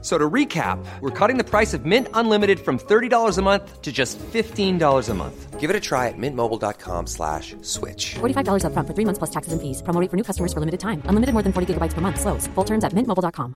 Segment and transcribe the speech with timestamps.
[0.00, 3.90] So to recap, we're cutting the price of Mint Unlimited from $30 a month to
[3.90, 5.58] just $15 a month.
[5.58, 8.14] Give it a try at mintmobile.com slash switch.
[8.20, 9.82] $45 upfront for three months plus taxes and fees.
[9.82, 11.02] Promo rate for new customers for limited time.
[11.10, 12.20] Unlimited more than 40 gigabytes per month.
[12.20, 12.46] Slows.
[12.54, 13.54] Full terms at mintmobile.com.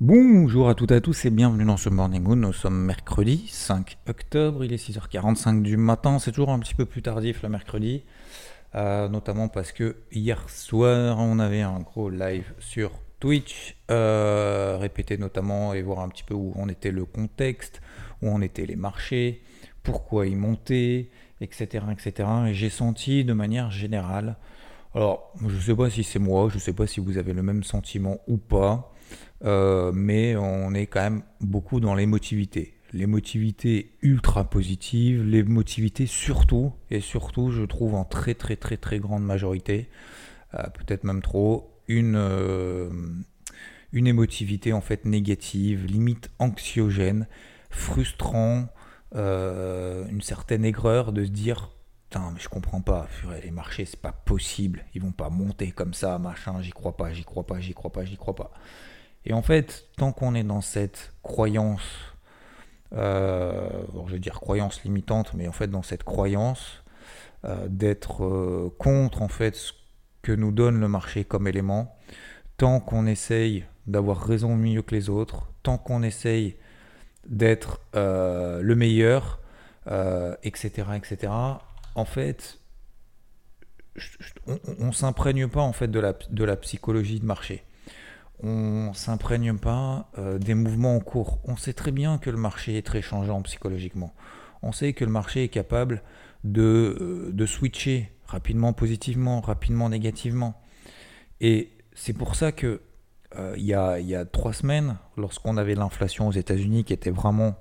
[0.00, 2.36] Bonjour à toutes et à tous et bienvenue dans ce Morning Moon.
[2.36, 6.18] Nous sommes mercredi 5 octobre, il est 6h45 du matin.
[6.18, 8.06] C'est toujours un petit peu plus tardif le mercredi,
[8.76, 15.18] euh, notamment parce que hier soir on avait un gros live sur Twitch, euh, répéter
[15.18, 17.80] notamment et voir un petit peu où en était le contexte,
[18.22, 19.42] où en étaient les marchés,
[19.82, 21.10] pourquoi ils montaient,
[21.40, 21.84] etc.
[21.92, 22.28] etc.
[22.48, 24.36] Et j'ai senti de manière générale,
[24.94, 27.34] alors je ne sais pas si c'est moi, je ne sais pas si vous avez
[27.34, 28.92] le même sentiment ou pas,
[29.44, 32.74] euh, mais on est quand même beaucoup dans l'émotivité.
[32.92, 39.24] L'émotivité ultra positive, l'émotivité surtout, et surtout je trouve en très très très très grande
[39.24, 39.88] majorité,
[40.54, 42.88] euh, peut-être même trop, une, euh,
[43.92, 47.26] une émotivité en fait négative, limite anxiogène,
[47.68, 48.68] frustrant,
[49.16, 51.70] euh, une certaine aigreur de se dire
[52.08, 53.06] Putain, mais je comprends pas,
[53.44, 57.12] les marchés, c'est pas possible, ils vont pas monter comme ça, machin, j'y crois pas,
[57.12, 58.50] j'y crois pas, j'y crois pas, j'y crois pas.
[59.24, 61.82] Et en fait, tant qu'on est dans cette croyance,
[62.94, 63.68] euh,
[64.08, 66.82] je vais dire croyance limitante, mais en fait dans cette croyance
[67.44, 69.72] euh, d'être contre en fait ce
[70.22, 71.96] que nous donne le marché comme élément,
[72.56, 76.56] tant qu'on essaye d'avoir raison mieux que les autres, tant qu'on essaye
[77.26, 79.40] d'être euh, le meilleur,
[79.86, 81.32] euh, etc., etc.
[81.94, 82.60] En fait,
[84.46, 87.64] on, on s'imprègne pas en fait de la, de la psychologie de marché.
[88.42, 91.40] On s'imprègne pas euh, des mouvements en cours.
[91.44, 94.14] On sait très bien que le marché est très changeant psychologiquement.
[94.62, 96.02] On sait que le marché est capable
[96.42, 100.60] de switcher rapidement positivement, rapidement négativement.
[101.40, 102.80] Et c'est pour ça que
[103.36, 107.10] euh, il y, a, y a trois semaines, lorsqu'on avait l'inflation aux États-Unis qui était
[107.10, 107.56] vraiment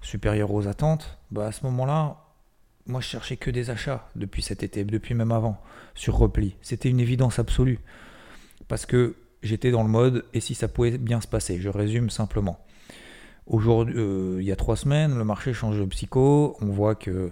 [0.00, 2.24] supérieure aux attentes, bah à ce moment-là,
[2.86, 5.60] moi je cherchais que des achats depuis cet été, depuis même avant,
[5.94, 6.56] sur repli.
[6.60, 7.80] C'était une évidence absolue.
[8.68, 11.60] Parce que j'étais dans le mode et si ça pouvait bien se passer?
[11.60, 12.58] Je résume simplement.
[13.46, 16.56] Aujourd'hui, euh, il y a trois semaines, le marché change de psycho.
[16.60, 17.30] On voit que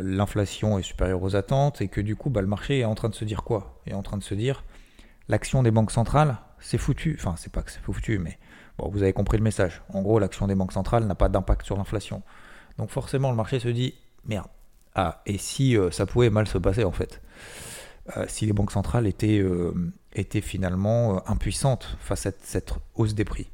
[0.00, 3.08] l'inflation est supérieure aux attentes et que du coup, bah, le marché est en train
[3.08, 3.80] de se dire quoi?
[3.86, 4.64] Est en train de se dire
[5.28, 7.16] l'action des banques centrales, c'est foutu.
[7.18, 8.38] Enfin, c'est pas que c'est foutu, mais
[8.78, 9.82] vous avez compris le message.
[9.92, 12.22] En gros, l'action des banques centrales n'a pas d'impact sur l'inflation.
[12.78, 13.94] Donc forcément, le marché se dit
[14.24, 14.48] merde.
[14.94, 17.20] Ah, et si euh, ça pouvait mal se passer en fait?
[18.16, 19.74] Euh, Si les banques centrales étaient, euh,
[20.40, 23.50] finalement euh, impuissantes face à cette hausse des prix.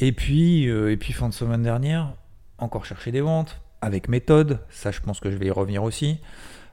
[0.00, 2.14] Euh, et puis fin de semaine dernière,
[2.58, 4.58] encore chercher des ventes avec méthode.
[4.68, 6.18] Ça, je pense que je vais y revenir aussi.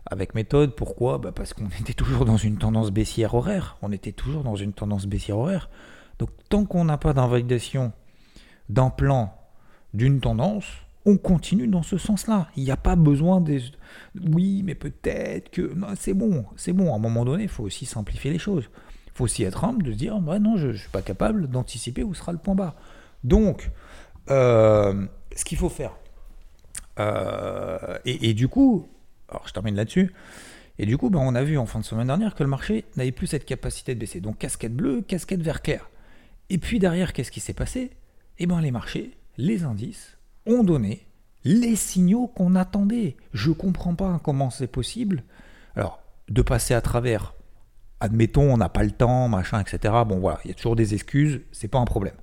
[0.08, 1.20] Avec méthode, pourquoi?
[1.20, 3.78] Bah, Parce qu'on était toujours dans une tendance baissière horaire.
[3.84, 5.70] On était toujours dans une tendance baissière horaire.
[6.18, 7.94] Donc, tant qu'on n'a pas d'invalidation
[8.70, 9.32] d'un plan,
[9.94, 10.66] d'une tendance,
[11.06, 12.48] on continue dans ce sens-là.
[12.58, 13.62] Il n'y a pas besoin des.
[14.32, 15.72] Oui, mais peut-être que.
[15.96, 16.94] C'est bon, c'est bon.
[16.94, 18.70] À un moment donné, il faut aussi simplifier les choses.
[19.06, 21.48] Il faut aussi être humble de se dire bah non, je ne suis pas capable
[21.48, 22.74] d'anticiper où sera le point bas.
[23.24, 23.70] Donc,
[24.32, 25.92] euh, ce qu'il faut faire.
[27.00, 28.88] Euh, et, du coup,
[29.30, 30.14] alors je termine là-dessus.
[30.80, 32.86] Et du coup, ben, on a vu en fin de semaine dernière que le marché
[32.96, 34.22] n'avait plus cette capacité de baisser.
[34.22, 35.90] Donc casquette bleue, casquette vert clair.
[36.50, 37.92] Et puis derrière, qu'est-ce qui s'est passé?
[38.40, 41.06] Eh bien, les marchés, les indices, ont donné
[41.44, 43.18] les signaux qu'on attendait.
[43.34, 45.24] Je comprends pas comment c'est possible.
[45.76, 47.34] Alors, de passer à travers,
[48.00, 49.94] admettons, on n'a pas le temps, machin, etc.
[50.08, 52.16] Bon, voilà, il y a toujours des excuses, c'est pas un problème.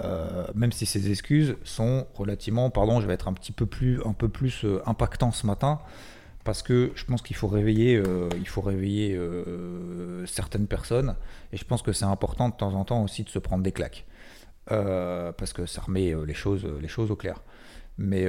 [0.00, 4.00] Euh, même si ces excuses sont relativement, pardon, je vais être un petit peu plus,
[4.04, 5.80] un peu plus euh, impactant ce matin,
[6.44, 9.18] parce que je pense qu'il faut réveiller, euh, il faut réveiller
[10.26, 11.16] certaines personnes,
[11.52, 13.72] et je pense que c'est important de temps en temps aussi de se prendre des
[13.72, 14.06] claques,
[14.66, 17.42] parce que ça remet les choses, les choses au clair.
[17.96, 18.26] Mais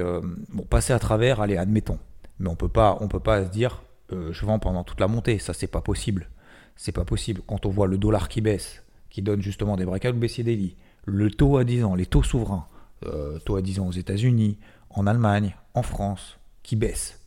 [0.52, 1.98] bon, passer à travers, allez, admettons.
[2.38, 5.38] Mais on peut pas, on peut pas se dire, je vends pendant toute la montée,
[5.38, 6.28] ça c'est pas possible.
[6.76, 7.42] C'est pas possible.
[7.46, 11.30] Quand on voit le dollar qui baisse, qui donne justement des breakouts baissiers daily, le
[11.30, 12.66] taux à 10 ans, les taux souverains,
[13.04, 14.58] euh, taux à 10 ans aux États-Unis,
[14.90, 17.20] en Allemagne, en France, qui baissent.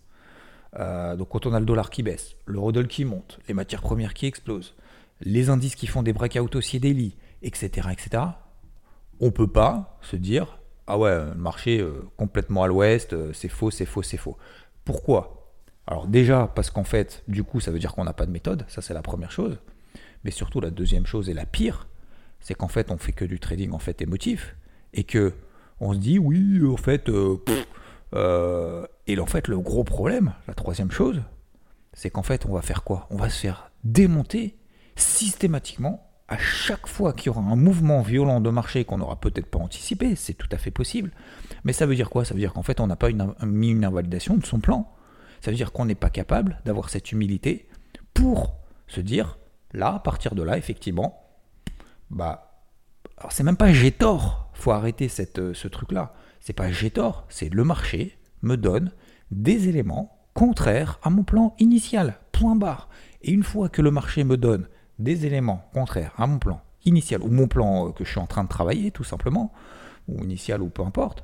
[0.79, 3.81] Euh, donc quand on a le dollar qui baisse, le rodol qui monte, les matières
[3.81, 4.75] premières qui explosent,
[5.21, 6.81] les indices qui font des breakouts haussiers
[7.41, 8.23] etc., etc.,
[9.19, 13.71] on peut pas se dire ah ouais, le marché euh, complètement à l'ouest, c'est faux,
[13.71, 14.37] c'est faux, c'est faux.
[14.83, 15.43] Pourquoi?
[15.87, 18.65] Alors déjà parce qu'en fait, du coup, ça veut dire qu'on n'a pas de méthode,
[18.67, 19.59] ça c'est la première chose.
[20.23, 21.87] Mais surtout, la deuxième chose et la pire,
[22.43, 24.55] c'est qu'en fait, on fait que du trading en fait émotif
[24.93, 25.33] et que
[25.79, 27.37] on se dit oui, en fait, euh,
[28.13, 31.23] euh, et en fait, le gros problème, la troisième chose,
[31.93, 33.07] c'est qu'en fait, on va faire quoi?
[33.09, 34.57] On va se faire démonter
[34.95, 39.47] systématiquement à chaque fois qu'il y aura un mouvement violent de marché qu'on n'aura peut-être
[39.47, 41.11] pas anticipé, c'est tout à fait possible.
[41.63, 42.25] Mais ça veut dire quoi?
[42.25, 43.09] Ça veut dire qu'en fait, on n'a pas
[43.45, 44.91] mis une invalidation de son plan.
[45.41, 47.67] Ça veut dire qu'on n'est pas capable d'avoir cette humilité
[48.13, 48.55] pour
[48.87, 49.37] se dire,
[49.73, 51.22] là, à partir de là, effectivement,
[52.09, 52.65] bah,
[53.17, 56.13] alors c'est même pas j'ai tort, faut arrêter cette, euh, ce truc-là.
[56.39, 58.91] C'est pas j'ai tort, c'est le marché me donne
[59.31, 62.19] des éléments contraires à mon plan initial.
[62.31, 62.89] Point barre.
[63.21, 64.67] Et une fois que le marché me donne
[64.99, 68.27] des éléments contraires à mon plan initial, ou mon plan euh, que je suis en
[68.27, 69.53] train de travailler tout simplement,
[70.07, 71.23] ou initial ou peu importe,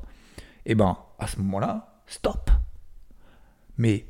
[0.65, 2.49] et eh ben à ce moment-là, stop.
[3.77, 4.05] Mais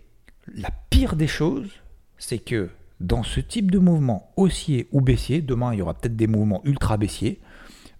[0.48, 1.71] la pire des choses,
[2.18, 6.15] c'est que dans ce type de mouvement haussier ou baissier, demain il y aura peut-être
[6.15, 7.41] des mouvements ultra baissiers.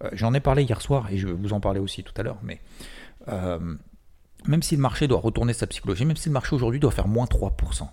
[0.04, 2.22] Euh, j'en ai parlé hier soir et je vais vous en parler aussi tout à
[2.22, 2.60] l'heure, mais
[3.28, 3.76] euh,
[4.46, 7.08] même si le marché doit retourner sa psychologie, même si le marché aujourd'hui doit faire
[7.08, 7.88] moins 3%,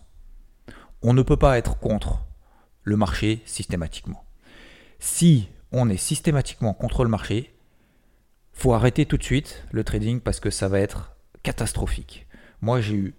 [1.02, 2.26] on ne peut pas être contre
[2.84, 4.24] le marché systématiquement.
[5.00, 7.54] Si on est systématiquement contre le marché,
[8.54, 12.28] faut arrêter tout de suite le trading parce que ça va être catastrophique.
[12.62, 13.16] Moi, j'ai eu,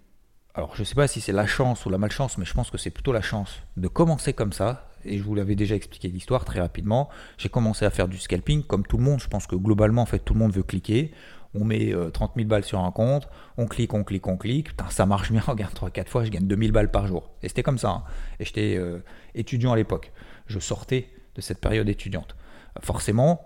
[0.55, 2.69] alors je ne sais pas si c'est la chance ou la malchance, mais je pense
[2.69, 4.85] que c'est plutôt la chance de commencer comme ça.
[5.05, 7.07] Et je vous l'avais déjà expliqué l'histoire très rapidement.
[7.37, 9.21] J'ai commencé à faire du scalping comme tout le monde.
[9.21, 11.13] Je pense que globalement, en fait, tout le monde veut cliquer
[11.55, 14.69] on met 30 euh, 000 balles sur un compte, on clique, on clique, on clique,
[14.69, 17.31] putain, ça marche bien, regarde 3-4 fois, je gagne 2000 balles par jour.
[17.41, 17.89] Et c'était comme ça.
[17.89, 18.03] Hein.
[18.39, 18.99] Et j'étais euh,
[19.35, 20.11] étudiant à l'époque.
[20.47, 22.35] Je sortais de cette période étudiante.
[22.81, 23.45] Forcément,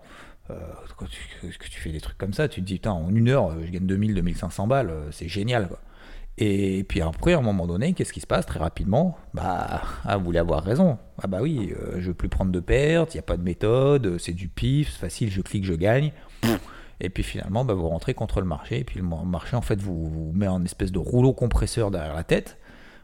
[0.50, 0.58] euh,
[0.96, 3.70] quand tu, fais des trucs comme ça, tu te dis, putain, en une heure, je
[3.70, 5.68] gagne 2000, 2500 balles, c'est génial.
[6.36, 9.16] Et puis après, à un moment donné, qu'est-ce qui se passe très rapidement?
[9.34, 10.98] Bah, ah, vous voulez avoir raison.
[11.22, 14.18] Ah bah oui, je veux plus prendre de pertes, il n'y a pas de méthode,
[14.18, 16.12] c'est du pif, c'est facile, je clique, je gagne.
[17.00, 18.80] Et puis finalement, bah, vous rentrez contre le marché.
[18.80, 22.24] Et puis le marché, en fait, vous, met en espèce de rouleau compresseur derrière la
[22.24, 22.58] tête.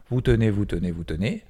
[0.09, 1.43] Vous tenez, vous tenez, vous tenez.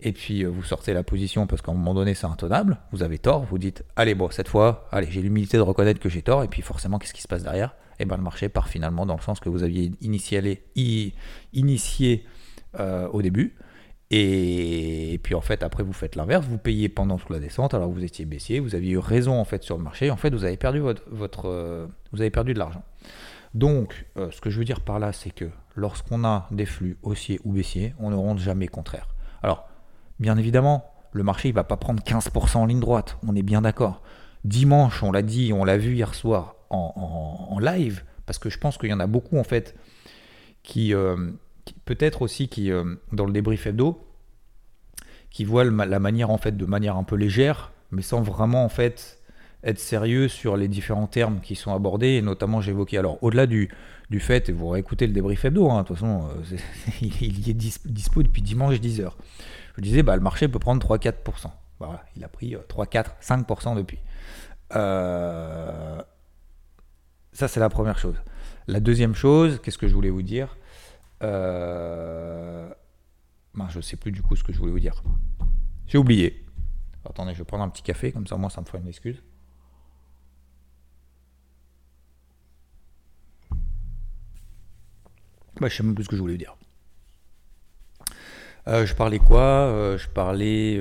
[0.00, 2.78] Et puis euh, vous sortez la position parce qu'à un moment donné, c'est intenable.
[2.92, 3.44] Vous avez tort.
[3.44, 6.44] Vous dites, allez, bon, cette fois, allez, j'ai l'humilité de reconnaître que j'ai tort.
[6.44, 7.74] Et puis forcément, qu'est-ce qui se passe derrière?
[7.98, 10.60] Et eh bien, le marché part finalement dans le sens que vous aviez initié,
[12.78, 13.54] euh, au début.
[14.10, 17.90] Et, puis en fait, après, vous faites l'inverse, vous payez pendant toute la descente, alors
[17.90, 20.44] vous étiez baissier, vous aviez eu raison en fait sur le marché, en fait, vous
[20.44, 22.82] avez perdu, votre, euh, vous avez perdu de l'argent.
[23.54, 26.98] Donc, euh, ce que je veux dire par là, c'est que lorsqu'on a des flux
[27.02, 29.08] haussiers ou baissiers, on ne rentre jamais contraire.
[29.42, 29.68] Alors,
[30.20, 33.62] bien évidemment, le marché, il va pas prendre 15% en ligne droite, on est bien
[33.62, 34.02] d'accord.
[34.46, 38.78] Dimanche, on l'a dit, on l'a vu hier soir en, live, parce que je pense
[38.78, 39.74] qu'il y en a beaucoup en fait
[40.62, 41.16] qui, euh,
[41.84, 44.00] peut-être aussi qui, euh, dans le débrief hebdo,
[45.30, 48.68] qui voit la manière en fait de manière un peu légère, mais sans vraiment en
[48.68, 49.18] fait
[49.64, 53.68] être sérieux sur les différents termes qui sont abordés, et notamment j'évoquais, alors au-delà du,
[54.10, 56.56] du fait, et vous réécoutez le débrief hebdo, hein, de toute façon, euh,
[57.00, 59.10] il y est dispo depuis dimanche 10h.
[59.76, 61.50] Je disais, bah, le marché peut prendre 3-4%.
[61.78, 63.98] Voilà, il a pris 3, 4, 5% depuis.
[64.74, 66.02] Euh,
[67.32, 68.16] ça, c'est la première chose.
[68.66, 70.56] La deuxième chose, qu'est-ce que je voulais vous dire?
[71.22, 72.68] Euh...
[73.68, 75.02] je sais plus du coup ce que je voulais vous dire.
[75.86, 76.44] J'ai oublié.
[77.04, 79.22] Attendez, je vais prendre un petit café, comme ça moi ça me fera une excuse.
[85.60, 86.56] Bah, je sais même plus ce que je voulais vous dire.
[88.68, 89.96] Euh, je parlais quoi?
[89.96, 90.78] Je parlais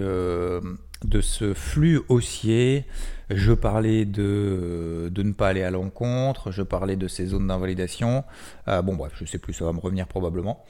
[1.06, 2.86] de ce flux haussier,
[3.30, 8.24] je parlais de, ne pas aller à l'encontre, je parlais de ces zones d'invalidation.
[8.68, 10.64] Euh, bon bref, je sais plus, ça va me revenir probablement.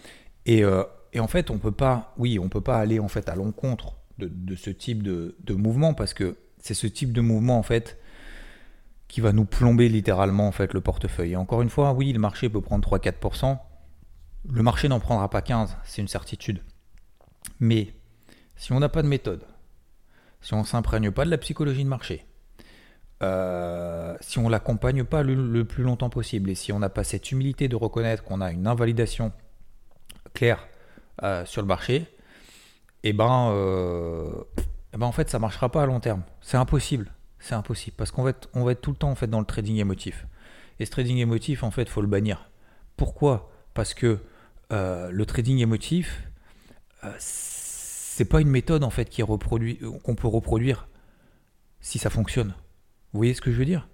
[0.46, 3.30] Et, euh, et en fait, on peut pas, oui, on peut pas aller en fait
[3.30, 7.22] à l'encontre de, de, ce type de, de, mouvement parce que c'est ce type de
[7.22, 7.98] mouvement en fait
[9.08, 11.34] qui va nous plomber littéralement en fait le portefeuille.
[11.34, 13.58] Et encore une fois, oui, le marché peut prendre 3-4%.
[14.50, 16.62] Le marché n'en prendra pas 15, c'est une certitude.
[17.60, 17.94] Mais
[18.56, 19.44] si on n'a pas de méthode,
[20.46, 22.24] si on ne s'imprègne pas de la psychologie de marché,
[23.24, 27.32] euh, si on l'accompagne pas le, plus longtemps possible et si on n'a pas cette
[27.32, 29.32] humilité de reconnaître qu'on a une invalidation
[30.36, 30.68] claire
[31.24, 32.06] euh, sur le marché,
[33.02, 34.44] eh ben, euh,
[34.94, 36.22] eh ben en fait ça marchera pas à long terme.
[36.42, 39.28] C'est impossible, c'est impossible parce qu'on va être, va être tout le temps en fait
[39.28, 40.28] dans le trading émotif.
[40.80, 42.52] Et ce trading émotif en fait faut le bannir.
[42.98, 43.52] Pourquoi?
[43.74, 44.20] Parce que
[44.70, 46.22] le trading émotif
[48.24, 50.88] pas une méthode en fait qui reproduit qu'on peut reproduire
[51.82, 52.54] si ça fonctionne.
[53.12, 53.90] Vous voyez ce que je veux dire?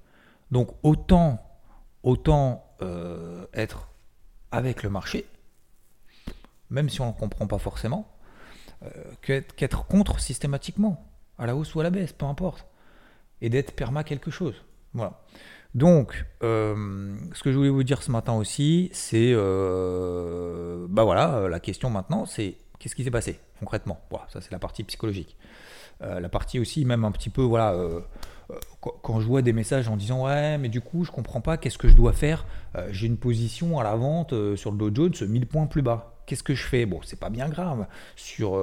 [0.52, 1.44] Donc autant
[2.04, 3.88] autant euh, être
[4.52, 5.26] avec le marché,
[6.70, 8.08] même si on ne comprend pas forcément,
[8.84, 8.90] euh,
[9.56, 11.08] qu'être contre systématiquement.
[11.38, 12.68] à la hausse ou à la baisse, peu importe.
[13.42, 14.54] Et d'être perma quelque chose.
[14.94, 15.24] Voilà.
[15.74, 21.48] Donc, euh, ce que je voulais vous dire ce matin aussi, c'est, euh, bah voilà,
[21.50, 24.02] la question maintenant, c'est qu'est-ce qui s'est passé concrètement?
[24.10, 25.38] Voilà, ça c'est la partie psychologique.
[26.02, 27.78] Euh, la partie aussi, même un petit peu, voilà,
[28.80, 31.78] quand je vois des messages en disant ouais, mais du coup, je comprends pas, qu'est-ce
[31.78, 32.46] que je dois faire?
[32.90, 36.16] J'ai une position à la vente sur le Dow Jones 1000 points plus bas.
[36.26, 36.86] Qu'est-ce que je fais?
[36.86, 37.86] Bon, c'est pas bien grave.
[38.16, 38.60] Sur,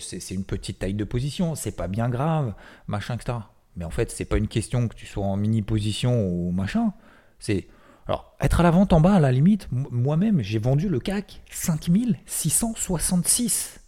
[0.00, 2.54] c'est une petite taille de position, c'est pas bien grave,
[2.88, 3.38] machin, etc.
[3.76, 6.92] Mais en fait, c'est pas une question que tu sois en mini position ou machin.
[7.38, 7.68] C'est
[8.10, 11.42] alors être à la vente en bas, à la limite, moi-même, j'ai vendu le CAC
[11.48, 13.78] 5666.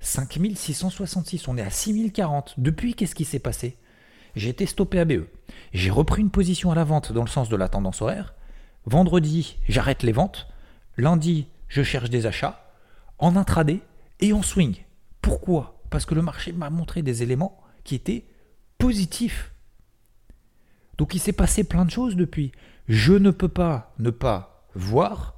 [0.00, 2.54] 5666, on est à 6040.
[2.58, 3.76] Depuis, qu'est-ce qui s'est passé?
[4.34, 5.28] J'ai été stoppé ABE.
[5.72, 8.34] J'ai repris une position à la vente dans le sens de la tendance horaire.
[8.86, 10.48] Vendredi, j'arrête les ventes.
[10.96, 12.72] Lundi, je cherche des achats.
[13.20, 13.78] En intraday
[14.18, 14.78] et en swing.
[15.22, 15.80] Pourquoi?
[15.90, 18.24] Parce que le marché m'a montré des éléments qui étaient
[18.78, 19.52] positif.
[20.96, 22.50] Donc il s'est passé plein de choses depuis.
[22.88, 25.34] Je ne peux pas ne pas voir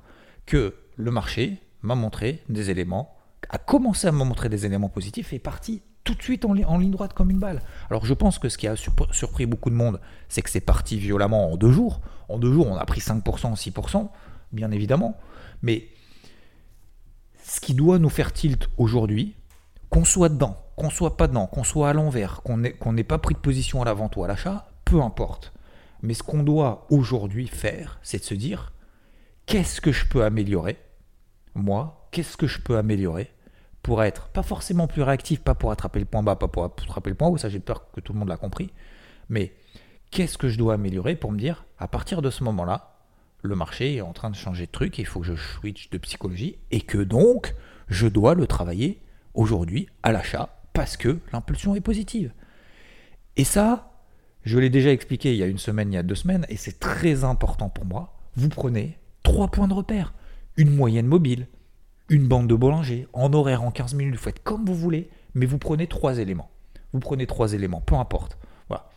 [0.46, 3.16] que le marché m'a montré des éléments,
[3.48, 6.54] a commencé à me montrer des éléments positifs et est parti tout de suite en,
[6.54, 7.60] ligne droite comme une balle.
[7.90, 10.98] Alors je pense que ce qui a surpris beaucoup de monde, c'est que c'est parti
[10.98, 12.00] violemment en deux jours.
[12.28, 14.08] En deux jours, on a pris 5%, 6%,
[14.52, 15.16] bien évidemment.
[15.62, 15.88] Mais
[17.44, 19.34] ce qui doit nous faire tilt aujourd'hui,
[19.90, 22.56] qu'on soit dedans, qu'on soit pas dedans, qu'on soit à l'envers, qu'on
[22.92, 25.52] n'ait pas pris de position à la ou à l'achat, peu importe.
[26.02, 28.72] Mais ce qu'on doit aujourd'hui faire, c'est de se dire
[29.46, 30.78] qu'est-ce que je peux améliorer
[31.54, 33.30] Moi, qu'est-ce que je peux améliorer
[33.82, 37.10] pour être pas forcément plus réactif, pas pour attraper le point bas, pas pour attraper
[37.10, 38.72] le point haut, ça j'ai peur que tout le monde l'a compris,
[39.28, 39.54] mais
[40.10, 42.98] qu'est-ce que je dois améliorer pour me dire à partir de ce moment-là,
[43.42, 45.98] le marché est en train de changer de truc, il faut que je switch de
[45.98, 47.54] psychologie et que donc
[47.88, 49.00] je dois le travailler
[49.34, 52.32] aujourd'hui à l'achat parce que l'impulsion est positive.
[53.36, 53.89] Et ça,
[54.44, 56.56] je l'ai déjà expliqué il y a une semaine, il y a deux semaines, et
[56.56, 58.16] c'est très important pour moi.
[58.36, 60.14] Vous prenez trois points de repère.
[60.56, 61.46] Une moyenne mobile,
[62.08, 65.46] une bande de Bollinger, en horaire en 15 minutes, vous faites comme vous voulez, mais
[65.46, 66.50] vous prenez trois éléments.
[66.92, 68.38] Vous prenez trois éléments, peu importe.
[68.68, 68.88] Voilà.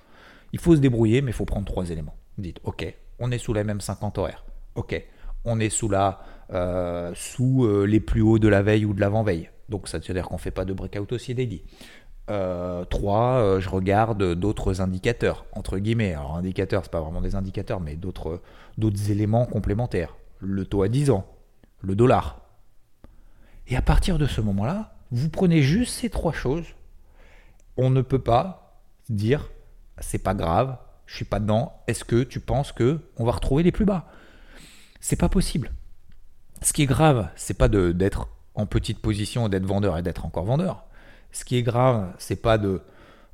[0.51, 2.15] Il faut se débrouiller, mais il faut prendre trois éléments.
[2.37, 4.45] Vous dites, ok, on est sous la même 50 horaires.
[4.75, 4.99] Ok,
[5.45, 6.21] on est sous, la,
[6.51, 9.49] euh, sous euh, les plus hauts de la veille ou de l'avant-veille.
[9.69, 11.63] Donc ça veut dire qu'on ne fait pas de breakout aussi daily.
[12.29, 16.13] Euh, 3, euh, je regarde d'autres indicateurs, entre guillemets.
[16.13, 18.41] Alors indicateurs, ce pas vraiment des indicateurs, mais d'autres,
[19.09, 20.15] éléments complémentaires.
[20.39, 21.25] Le taux à 10 ans,
[21.81, 22.41] le dollar.
[23.67, 26.65] Et à partir de ce moment-là, vous prenez juste ces trois choses.
[27.77, 29.49] On ne peut pas dire
[29.99, 31.73] c'est pas grave, je suis pas dedans.
[31.87, 34.07] Est-ce que tu penses que on va retrouver les plus bas?
[34.99, 35.71] C'est pas possible.
[36.61, 40.45] Ce qui est grave, c'est pas d'être en petite position d'être vendeur et d'être encore
[40.45, 40.85] vendeur.
[41.33, 42.81] Ce qui est grave, c'est pas de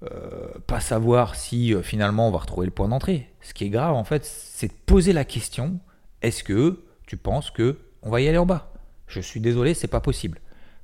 [0.01, 3.29] euh, pas savoir si euh, finalement on va retrouver le point d'entrée.
[3.41, 5.79] Ce qui est grave en fait, c'est de poser la question
[6.21, 8.71] est-ce que tu penses que on va y aller en bas?
[9.07, 10.39] Je suis désolé, c'est pas possible.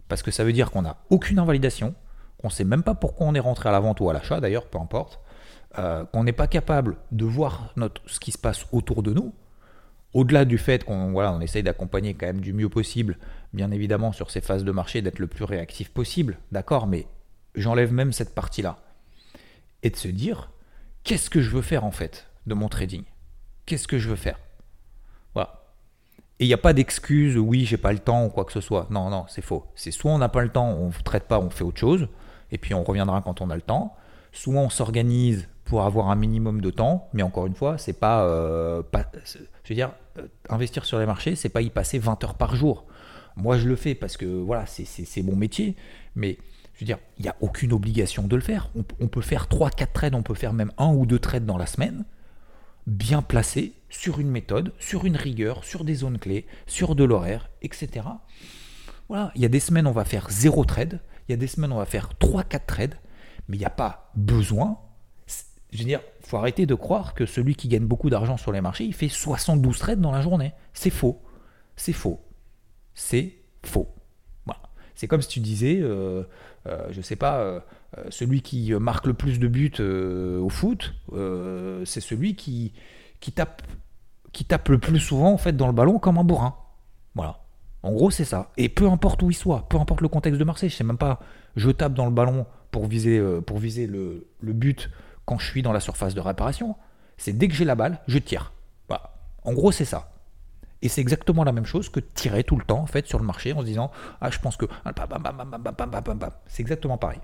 [0.10, 1.96] Parce que ça veut dire qu'on n'a aucune invalidation,
[2.38, 4.68] qu'on sait même pas pourquoi on est rentré à la vente ou à l'achat d'ailleurs,
[4.68, 5.22] peu importe,
[5.80, 7.74] euh, qu'on n'est pas capable de voir
[8.06, 9.34] ce qui se passe autour de nous.
[10.14, 13.18] Au-delà du fait qu'on voilà, on essaye d'accompagner quand même du mieux possible,
[13.56, 17.08] bien évidemment, sur ces phases de marché, d'être le plus réactif possible, d'accord, mais
[17.56, 18.78] j'enlève même cette partie-là.
[19.84, 20.52] Et de se dire,
[21.04, 23.04] qu'est-ce que je veux faire en fait de mon trading?
[23.66, 24.40] Qu'est-ce que je veux faire?
[25.34, 25.64] Voilà.
[26.40, 28.62] Et il n'y a pas d'excuse, oui, j'ai pas le temps ou quoi que ce
[28.62, 28.88] soit.
[28.90, 29.66] Non, non, c'est faux.
[29.76, 32.08] C'est soit on n'a pas le temps, on ne traite pas, on fait autre chose,
[32.52, 33.96] et puis on reviendra quand on a le temps.
[34.32, 38.24] Soit on s'organise pour avoir un minimum de temps, mais encore une fois, c'est pas,
[38.26, 42.24] euh, pas je veux dire, euh, investir sur les marchés, c'est pas y passer 20
[42.24, 42.86] heures par jour.
[43.38, 45.76] Moi, je le fais parce que voilà, c'est mon métier,
[46.16, 46.38] mais
[46.74, 48.70] je veux dire, il n'y a aucune obligation de le faire.
[49.00, 51.66] On, peut faire 3-4 trades, on peut faire même un ou deux trades dans la
[51.66, 52.06] semaine,
[52.88, 57.50] bien placés, sur une méthode, sur une rigueur, sur des zones clés, sur de l'horaire,
[57.62, 58.06] etc.
[59.08, 61.48] Voilà, il y a des semaines, on va faire 0 trade, il y a des
[61.48, 62.96] semaines, on va faire 3-4 trades,
[63.48, 64.80] mais il n'y a pas besoin
[65.76, 68.62] je veux dire, faut arrêter de croire que celui qui gagne beaucoup d'argent sur les
[68.62, 70.54] marchés, il fait 72 trades dans la journée.
[70.74, 71.22] C'est faux.
[71.76, 72.25] C'est faux.
[72.96, 73.34] C'est
[73.64, 73.94] faux.
[74.46, 74.62] Voilà.
[74.96, 76.24] C'est comme si tu disais, euh,
[76.68, 77.60] euh, je sais pas, euh,
[78.10, 80.96] celui qui marque le plus de buts au foot,
[81.86, 82.74] c'est celui qui,
[83.20, 83.62] qui, tape,
[84.32, 86.56] qui tape le plus souvent en fait dans le ballon comme un bourrin.
[87.14, 87.40] Voilà.
[87.84, 88.52] En gros, c'est ça.
[88.58, 90.98] Et peu importe où il soit, peu importe le contexte de Marseille, je sais même
[90.98, 91.20] pas,
[91.56, 94.90] je tape dans le ballon pour viser, pour viser le, but
[95.26, 96.76] quand je suis dans la surface de réparation.
[97.18, 98.52] C'est dès que j'ai la balle, je tire.
[99.46, 100.15] En gros, c'est ça.
[100.86, 103.26] Et c'est exactement la même chose que tirer tout le temps en fait sur le
[103.26, 103.90] marché en se disant
[104.22, 104.68] ah je pense que
[106.46, 107.18] c'est exactement pareil.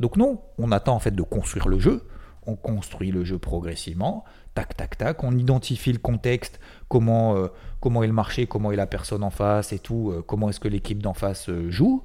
[0.00, 2.08] Donc non, on attend en fait de construire le jeu,
[2.46, 7.48] on construit le jeu progressivement, tac tac tac, on identifie le contexte, comment, euh,
[7.80, 10.60] comment est le marché, comment est la personne en face et tout, euh, comment est-ce
[10.60, 12.02] que l'équipe d'en face euh, joue.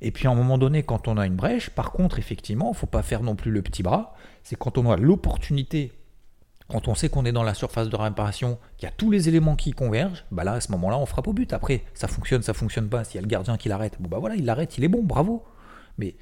[0.00, 2.70] Et puis à un moment donné, quand on a une brèche, par contre, effectivement, il
[2.70, 5.92] ne faut pas faire non plus le petit bras, c'est quand on a l'opportunité
[6.68, 9.28] quand on sait qu'on est dans la surface de réparation, qu'il y a tous les
[9.28, 11.52] éléments qui convergent, bah là, à ce moment-là, on frappe au but.
[11.52, 13.04] Après, ça fonctionne, ça fonctionne pas.
[13.04, 15.02] S'il y a le gardien qui l'arrête, bon bah voilà, il l'arrête, il est bon,
[15.02, 15.44] bravo.
[15.96, 16.14] Mais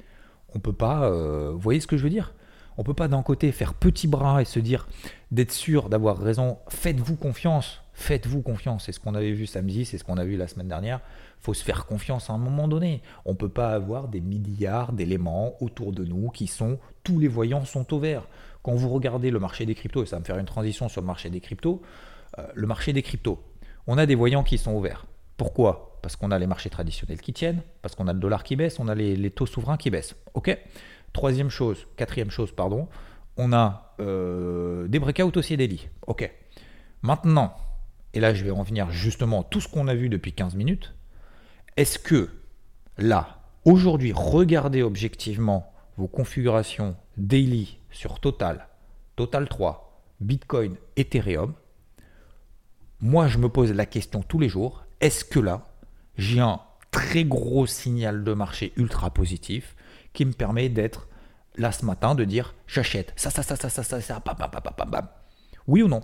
[0.55, 2.33] on peut pas, vous voyez ce que je veux dire?
[2.77, 4.87] On peut pas d'un côté faire petit bras et se dire
[5.31, 6.59] d'être sûr d'avoir raison.
[6.69, 7.81] Faites-vous confiance.
[7.93, 8.85] Faites-vous confiance.
[8.85, 11.01] C'est ce qu'on avait vu samedi, c'est ce qu'on a vu la semaine dernière.
[11.39, 13.01] faut se faire confiance à un moment donné.
[13.25, 17.27] On ne peut pas avoir des milliards d'éléments autour de nous qui sont, tous les
[17.27, 18.27] voyants sont au vert.
[18.67, 20.99] Quand vous regardez le marché des cryptos, et ça va me faire une transition sur
[20.99, 21.81] le marché des cryptos,
[22.37, 23.41] euh, le marché des cryptos,
[23.87, 25.05] on a des voyants qui sont au vert.
[25.37, 25.97] Pourquoi?
[26.01, 28.77] Parce qu'on a les marchés traditionnels qui tiennent, parce qu'on a le dollar qui baisse,
[28.81, 30.17] on a les, taux souverains qui baissent.
[30.33, 30.57] Ok?
[31.13, 32.89] Troisième chose, quatrième chose, pardon,
[33.37, 35.87] on a euh, des breakouts aussi des lits.
[36.05, 36.29] Ok.
[37.03, 37.55] Maintenant,
[38.13, 40.93] et là je vais revenir justement tout ce qu'on a vu depuis 15 minutes,
[41.77, 42.31] est-ce que
[42.97, 48.67] là, aujourd'hui, regardez objectivement vos configurations daily sur Total,
[49.15, 51.53] Total 3, Bitcoin, Ethereum,
[52.99, 55.63] moi je me pose la question tous les jours, est-ce que là,
[56.17, 56.59] j'ai un
[56.91, 59.75] très gros signal de marché ultra positif
[60.13, 61.07] qui me permet d'être
[61.55, 64.49] là ce matin, de dire j'achète ça, ça, ça, ça, ça, ça, ça, bam, bam,
[64.51, 65.07] bam, bam,
[65.67, 66.01] Oui ou non?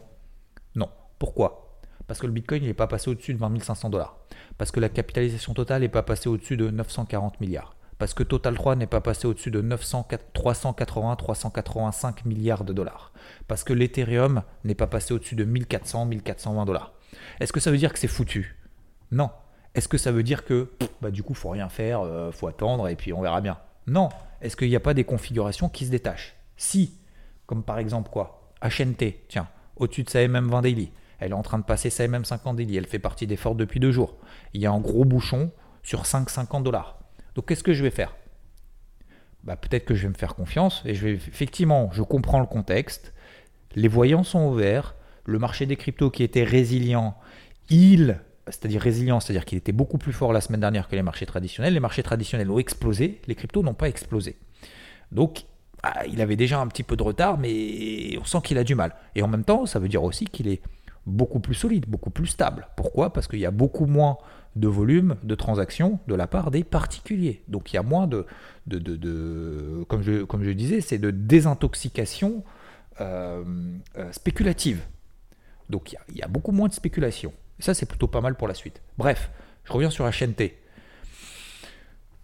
[0.75, 0.89] Non.
[1.19, 1.79] Pourquoi?
[2.07, 4.17] Parce que le Bitcoin n'est pas passé au-dessus de 20 500 dollars.
[4.57, 7.75] Parce que la capitalisation totale n'est pas passée au-dessus de 940 milliards.
[8.03, 13.13] Parce que Total 3 n'est pas passé au-dessus de 380-385 milliards de dollars.
[13.47, 16.91] Parce que l'Ethereum n'est pas passé au-dessus de 1400-1420 dollars.
[17.39, 18.57] Est-ce que ça veut dire que c'est foutu?
[19.11, 19.29] Non.
[19.73, 20.69] Est-ce que ça veut dire que
[21.01, 23.57] bah, du coup, faut rien faire, euh, faut attendre et puis on verra bien?
[23.87, 24.09] Non.
[24.41, 26.35] Est-ce qu'il n'y a pas des configurations qui se détachent?
[26.57, 26.99] Si,
[27.45, 28.51] comme par exemple quoi?
[28.61, 32.57] HNT, tiens, au-dessus de sa MM20 daily, elle est en train de passer sa MM50
[32.57, 34.17] daily, elle fait partie des forts depuis deux jours.
[34.53, 35.51] Il y a un gros bouchon
[35.83, 36.99] sur 5,50 dollars.
[37.35, 38.15] Donc qu'est-ce que je vais faire?
[39.43, 42.45] Bah, Peut-être que je vais me faire confiance et je vais effectivement, je comprends le
[42.45, 43.13] contexte,
[43.75, 47.15] les voyants sont ouverts, le marché des cryptos qui était résilient,
[47.69, 51.25] il c'est-à-dire résilient, c'est-à-dire qu'il était beaucoup plus fort la semaine dernière que les marchés
[51.25, 51.73] traditionnels.
[51.73, 54.35] Les marchés traditionnels ont explosé, les cryptos n'ont pas explosé.
[55.11, 55.45] Donc,
[55.81, 58.75] ah, il avait déjà un petit peu de retard, mais on sent qu'il a du
[58.75, 58.95] mal.
[59.15, 60.61] Et en même temps, ça veut dire aussi qu'il est
[61.05, 62.67] beaucoup plus solide, beaucoup plus stable.
[62.75, 63.11] Pourquoi?
[63.11, 64.17] Parce qu'il y a beaucoup moins
[64.55, 67.43] de volume de transactions de la part des particuliers.
[67.47, 68.25] Donc il y a moins de,
[68.67, 72.43] de, comme, je, comme je disais, c'est de désintoxication
[73.01, 73.43] euh,
[73.97, 74.81] euh, spéculative.
[75.69, 78.21] Donc il y, a, il y, a, beaucoup moins de spéculation ça, c'est plutôt pas
[78.21, 78.81] mal pour la suite.
[78.97, 79.31] Bref,
[79.63, 80.53] je reviens sur HNT.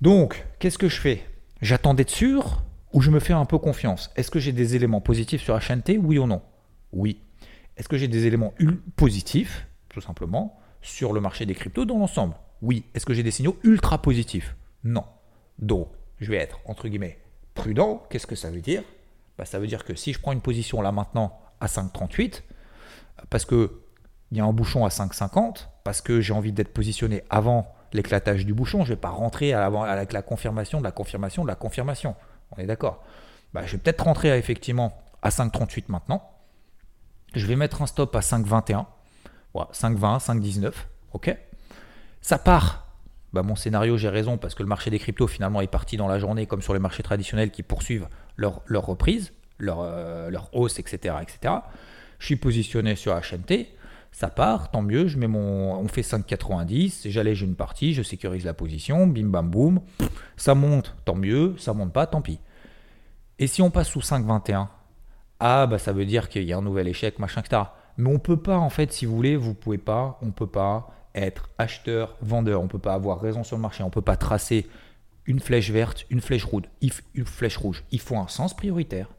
[0.02, 1.24] Donc, qu'est-ce que je fais?
[1.62, 2.62] J'attends d'être sûr
[2.94, 4.12] ou je me fais un peu confiance?
[4.16, 6.42] Est-ce que j'ai des éléments positifs sur HNT Oui ou non?
[6.92, 7.22] Oui.
[7.80, 8.54] Est-ce que j'ai des éléments
[8.98, 12.36] positifs, tout simplement, sur le marché des cryptos dans l'ensemble?
[12.62, 12.86] Oui.
[12.94, 14.56] Est-ce que j'ai des signaux ultra positifs?
[14.84, 15.06] Non.
[15.58, 15.88] Donc,
[16.20, 17.18] je vais être, entre guillemets,
[17.54, 18.04] prudent.
[18.10, 18.84] Qu'est-ce que ça veut dire?
[19.38, 22.44] Bah, Ça veut dire que si je prends une position là maintenant à 5,38,
[23.30, 23.80] parce que
[24.32, 28.46] il y a un bouchon à 5,50 parce que j'ai envie d'être positionné avant l'éclatage
[28.46, 28.84] du bouchon.
[28.84, 32.16] Je ne vais pas rentrer avec la confirmation de la confirmation de la confirmation.
[32.52, 33.04] On est d'accord?
[33.54, 36.30] Bah, Je vais peut-être rentrer effectivement à 5,38 maintenant.
[37.34, 38.86] Je vais mettre un stop à 5,21.
[39.56, 40.74] 5,20, 5,19.
[41.14, 41.36] OK
[42.22, 42.88] Ça part.
[43.34, 46.08] Bah, mon scénario, j'ai raison parce que le marché des cryptos finalement est parti dans
[46.08, 50.80] la journée comme sur les marchés traditionnels qui poursuivent leur, reprise, leur, euh, leur hausse,
[50.80, 51.56] etc., etc.
[52.18, 53.68] Je suis positionné sur HNT
[54.12, 58.44] ça part, tant mieux, je mets mon, on fait 5,90, j'allège une partie, je sécurise
[58.44, 59.82] la position, bim bam boum,
[60.36, 62.40] ça monte, tant mieux, ça monte pas, tant pis.
[63.38, 64.68] Et si on passe sous 5,21,
[65.40, 67.64] ah bah ça veut dire qu'il y a un nouvel échec, machin, etc.
[67.98, 70.90] Mais on peut pas, en fait, si vous voulez, vous pouvez pas, on peut pas
[71.16, 74.68] être acheteur, vendeur, on peut pas avoir raison sur le marché, on peut pas tracer
[75.26, 76.64] une flèche verte, une flèche rouge,
[77.14, 77.84] une flèche rouge.
[77.92, 79.10] Il faut un sens prioritaire,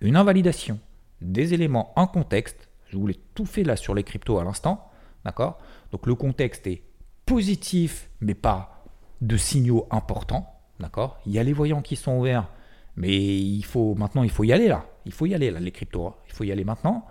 [0.00, 0.78] une invalidation,
[1.20, 4.88] des éléments, un contexte je vous l'ai tout fait là sur les cryptos à l'instant.
[5.24, 5.58] D'accord?
[5.92, 6.82] Donc le contexte est
[7.24, 8.84] positif, mais pas
[9.20, 10.60] de signaux importants.
[10.78, 11.18] D'accord?
[11.26, 12.48] Il y a les voyants qui sont ouverts,
[12.96, 14.86] mais il faut maintenant, il faut y aller là.
[15.04, 16.06] Il faut y aller là, les cryptos.
[16.06, 16.14] Hein.
[16.26, 17.06] Il faut y aller maintenant.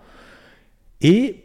[1.00, 1.44] Et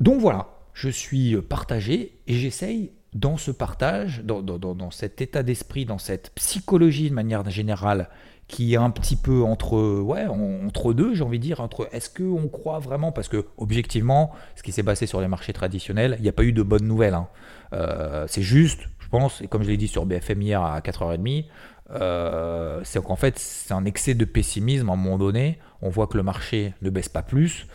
[0.00, 5.84] donc voilà, je suis partagé et j'essaye dans ce partage, dans, dans cet état d'esprit,
[5.84, 8.08] dans cette psychologie de manière générale
[8.52, 12.10] qui est un petit peu entre, ouais, entre deux, j'ai envie de dire, entre est-ce
[12.10, 16.22] qu'on croit vraiment, parce que objectivement, ce qui s'est passé sur les marchés traditionnels, il
[16.22, 17.14] n'y a pas eu de bonnes nouvelles.
[17.14, 17.28] Hein.
[17.72, 21.46] Euh, c'est juste, je pense, et comme je l'ai dit sur BFM hier à 4h30,
[21.94, 25.58] euh, c'est qu'en fait, c'est un excès de pessimisme à un moment donné.
[25.82, 27.66] On voit que le marché ne baisse pas plus.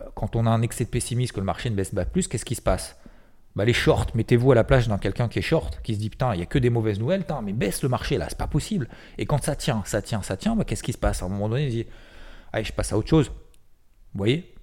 [0.00, 2.28] Euh, quand on a un excès de pessimisme, que le marché ne baisse pas plus,
[2.28, 2.96] qu'est-ce qui se passe?
[3.54, 6.10] Bah, Les shorts, mettez-vous à la place d'un quelqu'un qui est short, qui se dit
[6.10, 8.46] putain, il n'y a que des mauvaises nouvelles, mais baisse le marché là, c'est pas
[8.46, 8.88] possible.
[9.18, 11.22] Et quand ça tient, ça tient, ça tient, bah, qu'est-ce qui se passe?
[11.22, 11.86] À un moment donné, il dit
[12.52, 13.28] allez, je passe à autre chose.
[13.28, 14.54] Vous voyez?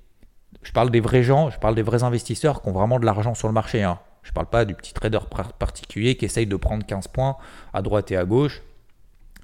[0.62, 3.34] Je parle des vrais gens, je parle des vrais investisseurs qui ont vraiment de l'argent
[3.34, 3.84] sur le marché.
[3.84, 4.00] Hein.
[4.22, 5.20] Je ne parle pas du petit trader
[5.60, 7.36] particulier qui essaye de prendre 15 points
[7.74, 8.62] à droite et à gauche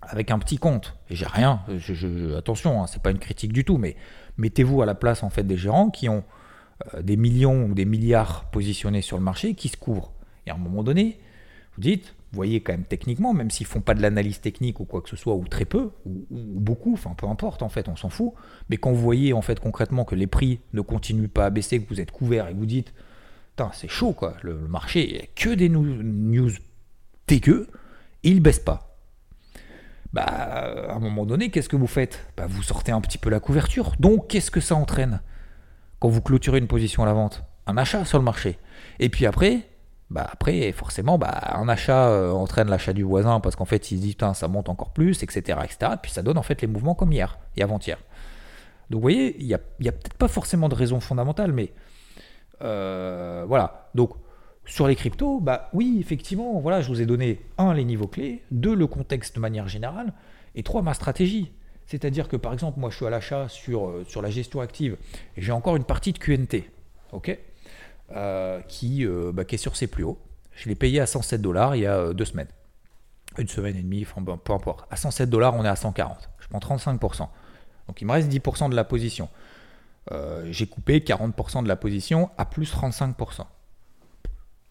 [0.10, 0.96] avec un petit compte.
[1.10, 1.62] Et j'ai rien.
[2.38, 3.96] Attention, hein, c'est pas une critique du tout, mais
[4.38, 6.24] mettez-vous à la place en fait des gérants qui ont
[6.94, 10.12] euh, des millions ou des milliards positionnés sur le marché qui se couvrent.
[10.46, 11.20] Et à un moment donné,
[11.76, 14.86] vous dites, vous voyez quand même techniquement, même s'ils font pas de l'analyse technique ou
[14.86, 17.96] quoi que ce soit, ou très peu, ou, beaucoup, enfin peu importe en fait, on
[17.96, 18.34] s'en fout.
[18.70, 21.82] Mais quand vous voyez en fait concrètement que les prix ne continuent pas à baisser,
[21.82, 22.94] que vous êtes couvert et que vous dites,
[23.74, 26.52] c'est chaud quoi, le, marché, il n'y a que des news, news
[27.28, 27.68] dégueu,
[28.24, 28.89] et il baisse pas
[30.14, 32.26] bah, à un moment donné, qu'est-ce que vous faites?
[32.36, 33.94] Bah, Vous sortez un petit peu la couverture.
[34.00, 35.22] Donc, qu'est-ce que ça entraîne?
[36.00, 38.58] Quand vous clôturez une position à la vente Un achat sur le marché.
[39.00, 39.68] Et puis après,
[40.10, 43.98] bah après forcément, bah, un achat euh, entraîne l'achat du voisin parce qu'en fait, il
[43.98, 45.92] se dit, ça monte encore plus, etc., etc.
[45.94, 47.98] Et puis ça donne en fait les mouvements comme hier et avant-hier.
[48.90, 51.74] Donc, vous voyez, il n'y a, a peut-être pas forcément de raison fondamentale, mais
[52.64, 53.90] euh, voilà.
[53.94, 54.12] Donc,
[54.70, 58.44] sur les cryptos, bah oui, effectivement, voilà, je vous ai donné un les niveaux clés,
[58.52, 60.14] deux le contexte de manière générale,
[60.54, 61.52] et trois ma stratégie.
[61.88, 64.96] C'est-à-dire que par exemple, moi je suis à l'achat sur, euh, la gestion active
[65.38, 66.70] j'ai encore une partie de QNT,
[67.14, 67.36] ok,
[68.12, 70.20] euh, qui, euh, bah, qui, est sur ses plus hauts.
[70.52, 72.50] Je l'ai payé à 107 dollars il y a deux semaines,
[73.40, 74.88] une semaine et demie, enfin, peu importe.
[74.92, 76.30] À 107 dollars, on est à 140.
[76.38, 77.28] Je prends 35%.
[77.88, 79.30] Donc il me reste 10% de la position.
[80.52, 83.46] j'ai coupé 40% de la position à plus 35%.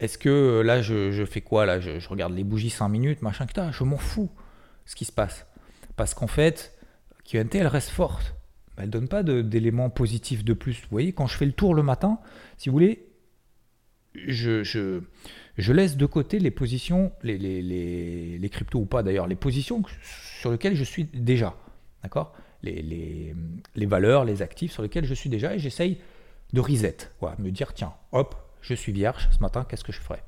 [0.00, 3.46] Est-ce que euh, là, je, fais quoi Là, je, regarde les bougies 5 minutes, machin,
[3.46, 4.30] que je m'en fous
[4.86, 5.46] ce qui se passe.
[5.96, 6.78] Parce qu'en fait,
[7.24, 8.34] QNT, elle reste forte.
[8.76, 10.82] Elle ne donne pas d'éléments positifs de plus.
[10.82, 12.20] Vous voyez, quand je fais le tour le matin,
[12.56, 13.08] si vous voulez,
[14.14, 19.82] je, je, laisse de côté les positions, les, cryptos ou pas d'ailleurs, les positions
[20.40, 21.56] sur lesquelles je suis déjà.
[22.04, 22.34] D'accord?
[22.62, 22.82] Les,
[23.74, 25.98] les, valeurs, les actifs sur lesquels je suis déjà et j'essaye
[26.52, 26.96] de reset.
[27.20, 30.22] Voilà, me dire, tiens, hop, je suis vierge ce matin, qu'est-ce que je ferais?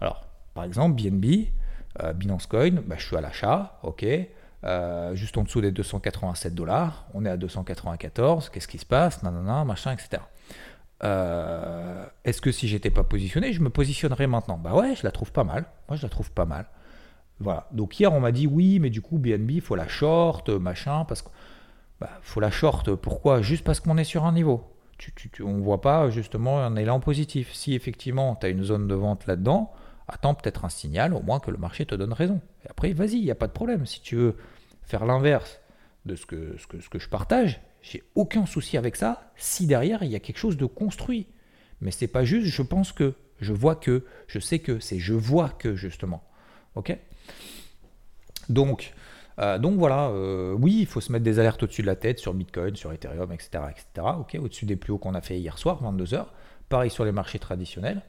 [0.00, 1.48] Alors, par exemple, BNB,
[2.02, 4.06] euh, Binance Coin, bah, je suis à l'achat, ok,
[4.64, 9.22] euh, juste en dessous des 287 dollars, on est à 294, qu'est-ce qui se passe,
[9.22, 10.22] nanana, machin, etc.
[11.04, 14.58] Euh, est-ce que si j'étais pas positionné, je me positionnerais maintenant?
[14.58, 15.64] Bah ouais, je la trouve pas mal.
[15.88, 16.66] Moi, je la trouve pas mal.
[17.38, 17.68] Voilà.
[17.70, 21.04] Donc hier, on m'a dit oui, mais du coup, BNB, il faut la short, machin,
[21.04, 21.28] parce que
[22.00, 22.94] bah, faut la short.
[22.96, 23.42] Pourquoi?
[23.42, 24.64] Juste parce qu'on est sur un niveau
[25.40, 27.52] on ne voit pas justement un élan positif.
[27.52, 29.72] Si effectivement tu as une zone de vente là-dedans,
[30.08, 32.40] attends peut-être un signal, au moins que le marché te donne raison.
[32.64, 33.86] Et après, vas-y, il n'y a pas de problème.
[33.86, 34.36] Si tu veux
[34.82, 35.60] faire l'inverse
[36.06, 36.56] de ce que,
[36.98, 40.66] je partage, j'ai aucun souci avec ça si derrière il y a quelque chose de
[40.66, 41.26] construit.
[41.80, 45.14] Mais c'est pas juste je pense que, je vois que, je sais que, c'est je
[45.14, 46.24] vois que justement.
[46.74, 46.96] Ok?
[48.48, 48.94] Donc,
[49.38, 52.18] euh, donc voilà, euh, oui, il faut se mettre des alertes au-dessus de la tête
[52.18, 53.64] sur Bitcoin, sur Ethereum, etc.
[53.70, 54.06] etc.
[54.40, 56.26] au-dessus des plus hauts qu'on a fait hier soir, 22h.
[56.68, 58.02] Pareil sur les marchés traditionnels.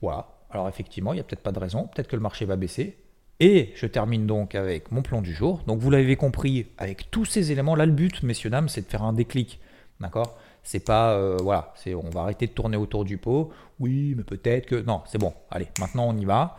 [0.00, 0.28] Voilà.
[0.50, 2.98] Alors effectivement, il n'y a peut-être pas de raison, peut-être que le marché va baisser.
[3.40, 5.62] Et je termine donc avec mon plan du jour.
[5.66, 8.86] Donc vous l'avez compris, avec tous ces éléments, là le but, messieurs, dames, c'est de
[8.86, 9.60] faire un déclic.
[10.00, 10.38] D'accord?
[10.62, 13.50] C'est pas, euh, voilà, c'est, on va arrêter de tourner autour du pot.
[13.80, 14.76] Oui, mais peut-être que.
[14.76, 15.34] Non, c'est bon.
[15.50, 16.56] Allez, maintenant on y va.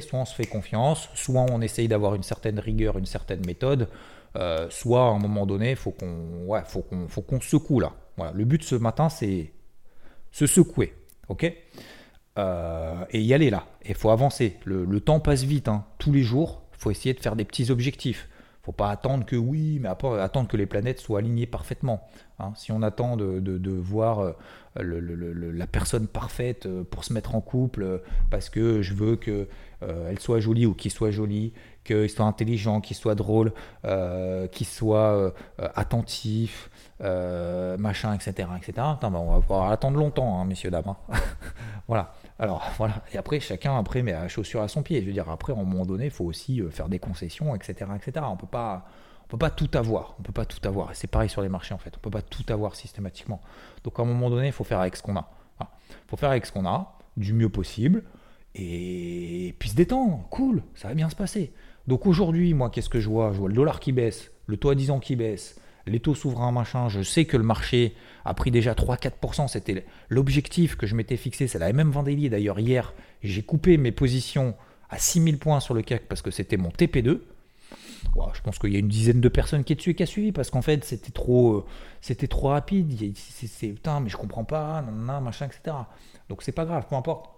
[0.00, 3.88] Soit on se fait confiance, soit on essaye d'avoir une certaine rigueur, une certaine méthode.
[4.36, 6.84] Euh, soit à un moment donné, faut qu'on, ouais, faut
[7.40, 7.92] secoue là.
[8.16, 9.52] Voilà, le but ce matin, c'est
[10.30, 10.94] se secouer.
[11.28, 11.52] Ok?
[12.38, 13.66] Euh, Et y aller là.
[13.86, 14.56] Il faut avancer.
[14.64, 15.68] Le, temps passe vite.
[15.68, 15.84] Hein.
[15.98, 18.28] Tous les jours, faut essayer de faire des petits objectifs
[18.68, 22.06] faut pas attendre que oui, mais attendre que les planètes soient alignées parfaitement.
[22.38, 22.52] Hein.
[22.54, 24.34] Si on attend de, voir euh,
[24.76, 27.98] la personne parfaite euh, pour se mettre en couple, euh,
[28.30, 29.48] parce que je veux que
[29.80, 31.54] elle soit jolie ou qu'il soit joli,
[31.84, 33.52] qu'il soit intelligent, qu'il soit drôle,
[34.50, 35.32] qu'il soit
[35.76, 36.68] attentif,
[37.00, 38.72] machin, etc., etc.
[39.00, 40.82] Ben, on va pouvoir attendre longtemps, hein, messieurs dames.
[40.88, 40.96] Hein.
[41.86, 42.12] voilà.
[42.38, 45.00] Alors voilà, et après chacun après met la chaussure à son pied.
[45.00, 47.54] Je veux dire, après, à un moment donné, il faut aussi euh, faire des concessions,
[47.54, 47.90] etc.
[47.96, 48.26] etc.
[48.28, 48.86] On peut pas.
[49.24, 50.96] On peut pas tout avoir, on peut pas tout avoir.
[50.96, 53.42] C'est pareil sur les marchés en fait, on peut pas tout avoir systématiquement.
[53.84, 55.30] Donc à un moment donné, il faut faire avec ce qu'on a.
[55.60, 55.66] Il
[56.06, 58.04] faut faire avec ce qu'on a, du mieux possible,
[58.54, 61.52] et puis se détendre, cool, ça va bien se passer.
[61.86, 63.32] Donc aujourd'hui, moi, qu'est-ce que je vois?
[63.32, 66.14] Je vois le dollar qui baisse, le taux à 10 ans qui baisse, les taux
[66.14, 70.94] souverains, machin, je sais que le marché a pris déjà 3-4%, c'était l'objectif que je
[70.94, 74.54] m'étais fixé, c'est la même Vendélier d'ailleurs hier, j'ai coupé mes positions
[74.90, 77.20] à 6000 points sur le CAC parce que c'était mon TP2.
[78.14, 80.02] Ouais, je pense qu'il y a une dizaine de personnes qui est dessus et qui
[80.02, 81.64] a suivi parce qu'en fait c'était trop, euh,
[82.00, 83.14] c'était trop rapide.
[83.14, 85.76] C'est- putain, mais je comprends pas, nanana, machin, etc.
[86.28, 87.30] Donc c'est pas grave, peu importe.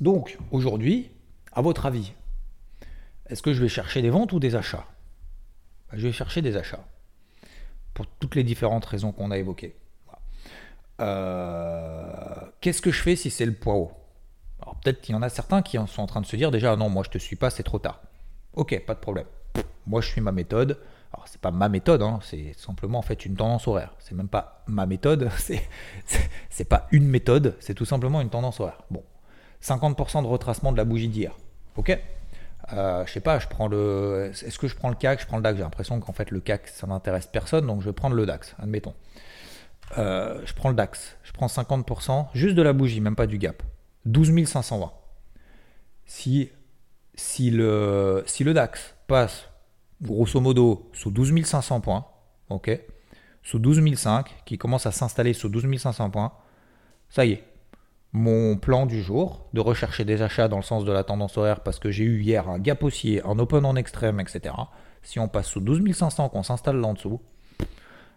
[0.00, 1.10] Donc aujourd'hui,
[1.52, 2.12] à votre avis,
[3.28, 4.86] est-ce que je vais chercher des ventes ou des achats?
[5.90, 6.84] Bah, Je vais chercher des achats
[7.94, 9.74] pour toutes les différentes raisons qu'on a évoquées.
[11.00, 12.12] Euh,
[12.60, 13.92] Qu'est-ce que je fais si c'est le point haut
[14.60, 16.74] Alors peut-être qu'il y en a certains qui sont en train de se dire déjà
[16.76, 18.00] non, moi je te suis pas, c'est trop tard.
[18.54, 19.26] Ok, pas de problème.
[19.86, 20.78] Moi je suis ma méthode.
[21.12, 23.94] Alors c'est pas ma méthode, hein, c'est simplement en fait une tendance horaire.
[23.98, 25.68] C'est même pas ma méthode, c'est-
[26.50, 28.82] c'est pas une méthode, c'est tout simplement une tendance horaire.
[28.90, 29.02] Bon,
[29.62, 31.34] 50% de retracement de la bougie d'hier.
[31.76, 31.98] Ok?
[32.72, 34.30] Euh, je sais pas, je prends le.
[34.32, 35.56] Est-ce que je prends le CAC Je prends le DAX?
[35.56, 38.54] J'ai l'impression qu'en fait le CAC ça n'intéresse personne, donc je vais prendre le DAX,
[38.58, 38.94] admettons.
[39.96, 43.38] Euh, je prends le DAX, je prends 50%, juste de la bougie, même pas du
[43.38, 43.62] gap.
[44.04, 44.92] 12 520.
[46.04, 46.50] Si,
[47.14, 49.48] si, le, si le DAX passe
[50.02, 52.06] grosso modo sous 12 500 points,
[52.50, 52.70] ok,
[53.42, 56.32] sous 12 500, qui commence à s'installer sous 12 500 points,
[57.08, 57.44] ça y est.
[58.12, 61.60] Mon plan du jour, de rechercher des achats dans le sens de la tendance horaire,
[61.60, 64.54] parce que j'ai eu hier un gap haussier, un open en extrême, etc.
[65.02, 67.20] Si on passe sous 12 500, qu'on s'installe là en dessous,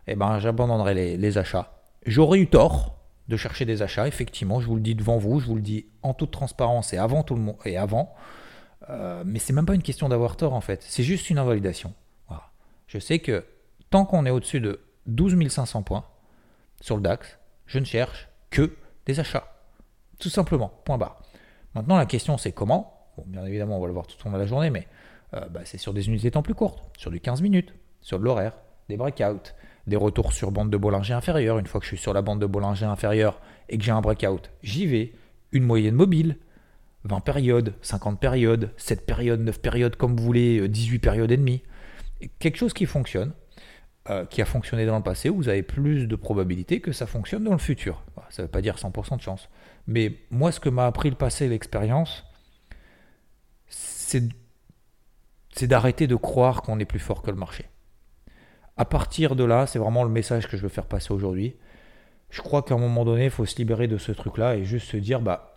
[0.07, 1.73] eh ben, j'abandonnerai les, achats.
[2.05, 5.45] J'aurais eu tort de chercher des achats, effectivement, je vous le dis devant vous, je
[5.45, 8.13] vous le dis en toute transparence et avant tout le monde et avant.
[8.89, 11.93] Euh, mais c'est même pas une question d'avoir tort en fait, c'est juste une invalidation.
[12.87, 13.45] Je sais que
[13.89, 16.03] tant qu'on est au-dessus de 12 500 points
[16.81, 18.75] sur le DAX, je ne cherche que
[19.05, 19.50] des achats.
[20.21, 21.19] Tout simplement, point barre.
[21.73, 23.09] Maintenant, la question c'est comment?
[23.25, 24.87] Bien évidemment, on va le voir tout au long de la journée, mais
[25.33, 28.19] euh, bah, c'est sur des unités de temps plus courtes, sur du 15 minutes, sur
[28.19, 28.53] de l'horaire,
[28.87, 29.51] des breakouts,
[29.87, 31.57] des retours sur bande de Bollinger inférieure.
[31.57, 34.01] Une fois que je suis sur la bande de Bollinger inférieure et que j'ai un
[34.01, 35.13] breakout, j'y vais.
[35.53, 36.37] Une moyenne mobile,
[37.05, 41.37] 20 périodes, 50 périodes, 7 périodes, 9 périodes, comme vous voulez, euh, 18 périodes et
[41.37, 41.63] demie.
[42.39, 43.33] Quelque chose qui fonctionne,
[44.09, 47.43] euh, qui a fonctionné dans le passé, vous avez plus de probabilité que ça fonctionne
[47.43, 48.03] dans le futur.
[48.29, 49.49] Ça ne veut pas dire 100% de chance.
[49.91, 52.23] Mais moi, ce que m'a appris le passé et l'expérience,
[53.67, 54.23] c'est
[55.63, 57.65] d'arrêter de croire qu'on est plus fort que le marché.
[58.77, 61.57] À partir de là, c'est vraiment le message que je veux faire passer aujourd'hui.
[62.29, 64.87] Je crois qu'à un moment donné, il faut se libérer de ce truc-là et juste
[64.87, 65.53] se dire, bah,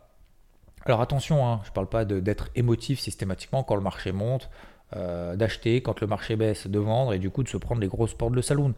[0.84, 4.50] alors attention, hein, je ne parle pas d'être émotif systématiquement quand le marché monte,
[4.96, 7.86] euh, d'acheter quand le marché baisse, de vendre et du coup de se prendre les
[7.86, 8.74] grosses portes de saloon.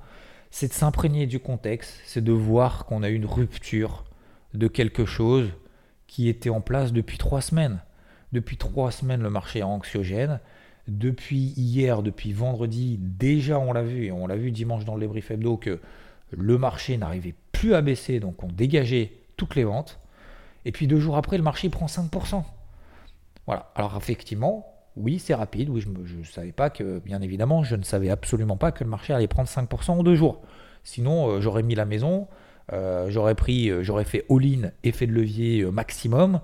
[0.51, 4.05] C'est de s'imprégner du contexte, c'est de voir qu'on a une rupture
[4.55, 5.51] de quelque chose
[6.07, 7.81] qui était en place depuis trois semaines.
[8.33, 10.41] Depuis trois semaines, le marché est anxiogène.
[10.89, 15.01] Depuis hier, depuis vendredi, déjà on l'a vu, et on l'a vu dimanche dans le
[15.01, 15.81] débrief hebdo, que
[16.31, 19.99] le marché n'arrivait plus à baisser, donc on dégageait toutes les ventes.
[20.65, 22.45] Et puis deux jours après, le marché prend 5%.
[23.47, 23.71] Voilà.
[23.75, 25.69] Alors effectivement, oui, c'est rapide.
[25.69, 28.91] Oui, je ne savais pas que, bien évidemment, je ne savais absolument pas que le
[28.91, 30.43] marché allait prendre 5% en deux jours.
[30.85, 32.29] Sinon, euh, j'aurais mis la maison,
[32.71, 36.41] j'aurais pris, euh, j'aurais fait all-in, effet de levier euh, maximum,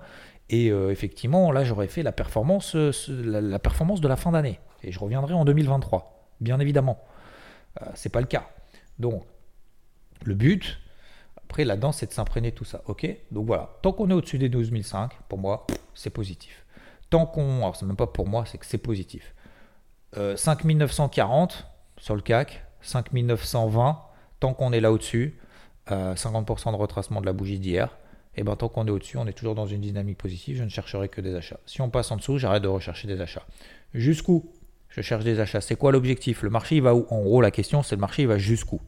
[0.49, 4.31] et euh, effectivement, là, j'aurais fait la performance, euh, ce- la, performance de la fin
[4.31, 4.59] d'année.
[4.83, 6.99] Et je reviendrai en 2023, bien évidemment.
[7.81, 8.49] Euh, c'est pas le cas.
[8.99, 9.23] Donc,
[10.23, 10.79] le but,
[11.37, 12.81] après, là-dedans, c'est de s'imprégner tout ça.
[12.87, 13.07] Ok?
[13.31, 16.65] Donc voilà, tant qu'on est au-dessus des 12 005, pour moi, c'est positif.
[17.09, 17.57] Tant qu'on.
[17.59, 19.33] Alors, c'est même pas pour moi, c'est que c'est positif.
[20.17, 21.65] Euh, 5940
[21.97, 23.99] sur le CAC, 5920,
[24.39, 25.39] tant qu'on est là au-dessus,
[25.91, 27.97] euh, 50% de retracement de la bougie d'hier,
[28.35, 30.69] et ben tant qu'on est au-dessus, on est toujours dans une dynamique positive, je ne
[30.69, 31.59] chercherai que des achats.
[31.65, 33.45] Si on passe en dessous, j'arrête de rechercher des achats.
[33.93, 34.51] Jusqu'où
[34.89, 35.61] Je cherche des achats?
[35.61, 36.43] C'est quoi l'objectif?
[36.43, 37.05] Le marché va où?
[37.09, 38.79] En gros, la question, c'est le marché il va jusqu'où?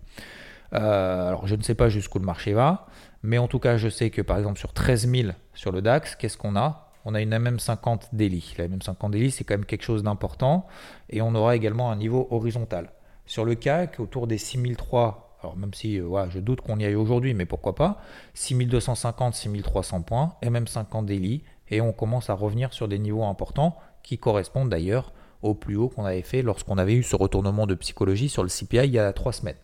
[0.74, 2.88] Euh, alors, je ne sais pas jusqu'où le marché va,
[3.24, 6.16] mais en tout cas, je sais que par exemple sur 13 000 sur le DAX,
[6.16, 6.92] qu'est-ce qu'on a?
[7.06, 8.56] On a une MM50 daily.
[8.58, 10.68] La MM50 daily, c'est quand même quelque chose d'important,
[11.10, 12.92] et on aura également un niveau horizontal.
[13.26, 16.96] Sur le CAC, autour des 6003, alors même si euh, je doute qu'on y aille
[16.96, 18.02] aujourd'hui, mais pourquoi pas,
[18.34, 24.18] 6250, 6300 points, MM50 daily, et on commence à revenir sur des niveaux importants qui
[24.18, 28.28] correspondent d'ailleurs au plus haut qu'on avait fait lorsqu'on avait eu ce retournement de psychologie
[28.28, 29.58] sur le CPI il y a trois semaines.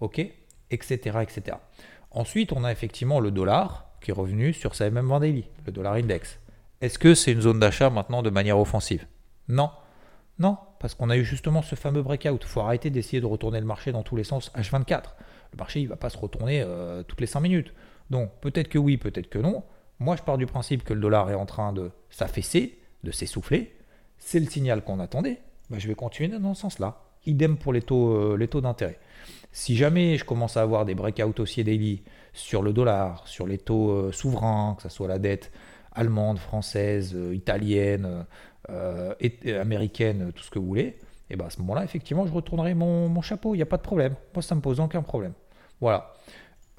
[0.00, 0.18] Ok?
[0.70, 0.96] Etc.
[1.20, 1.58] etc.
[2.10, 5.94] Ensuite, on a effectivement le dollar qui est revenu sur sa MM20 daily, le dollar
[5.94, 6.38] index.
[6.80, 9.06] Est-ce que c'est une zone d'achat maintenant de manière offensive?
[9.48, 9.70] Non.
[10.38, 12.40] Non, parce qu'on a eu justement ce fameux breakout.
[12.42, 15.02] Il faut arrêter d'essayer de retourner le marché dans tous les sens H24.
[15.52, 17.72] Le marché, il ne va pas se retourner euh, toutes les 5 minutes.
[18.10, 19.64] Donc, peut-être que oui, peut-être que non.
[19.98, 23.74] Moi, je pars du principe que le dollar est en train de s'affaisser, de s'essouffler.
[24.18, 25.40] C'est le signal qu'on attendait.
[25.70, 27.02] Bah, je vais continuer dans ce sens-là.
[27.26, 28.98] Idem pour les taux, euh, les taux d'intérêt.
[29.50, 33.58] Si jamais je commence à avoir des breakouts haussiers daily sur le dollar, sur les
[33.58, 35.50] taux euh, souverains, que ce soit la dette
[35.92, 38.24] allemande, française, italienne,
[38.70, 39.14] euh,
[39.60, 40.98] américaine, tout ce que vous voulez,
[41.30, 43.54] et ben à ce moment-là, effectivement, je retournerai mon, chapeau.
[43.54, 44.14] Il n'y a pas de problème.
[44.34, 45.32] Moi, ça me pose aucun problème.
[45.80, 46.12] Voilà.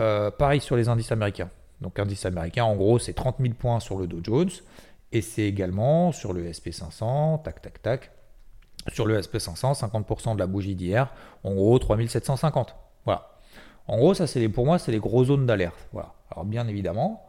[0.01, 1.49] Euh, pareil sur les indices américains.
[1.81, 4.49] Donc, indice américain, en gros, c'est 30 000 points sur le Dow Jones.
[5.11, 8.11] Et c'est également sur le SP500, tac, tac, tac.
[8.87, 11.11] Sur le SP500, 50% de la bougie d'hier,
[11.43, 12.75] en gros 3750.
[13.05, 13.29] Voilà.
[13.87, 15.87] En gros, ça, c'est pour moi, c'est les gros zones d'alerte.
[15.91, 16.13] Voilà.
[16.31, 17.28] Alors, bien évidemment,